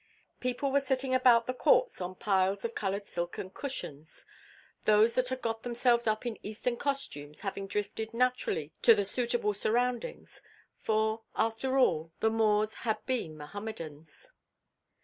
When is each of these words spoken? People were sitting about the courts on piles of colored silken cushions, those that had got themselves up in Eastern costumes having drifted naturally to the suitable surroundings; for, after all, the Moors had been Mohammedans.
People 0.39 0.71
were 0.71 0.79
sitting 0.79 1.13
about 1.13 1.45
the 1.45 1.53
courts 1.53 2.01
on 2.01 2.15
piles 2.15 2.65
of 2.65 2.73
colored 2.73 3.05
silken 3.05 3.51
cushions, 3.51 4.25
those 4.85 5.13
that 5.13 5.27
had 5.27 5.43
got 5.43 5.61
themselves 5.61 6.07
up 6.07 6.25
in 6.25 6.39
Eastern 6.43 6.75
costumes 6.75 7.41
having 7.41 7.67
drifted 7.67 8.11
naturally 8.11 8.73
to 8.81 8.95
the 8.95 9.05
suitable 9.05 9.53
surroundings; 9.53 10.41
for, 10.79 11.21
after 11.35 11.77
all, 11.77 12.11
the 12.19 12.31
Moors 12.31 12.73
had 12.81 13.05
been 13.05 13.37
Mohammedans. 13.37 14.31